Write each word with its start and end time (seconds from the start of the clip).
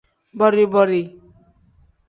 Bori-bori. 0.41 1.03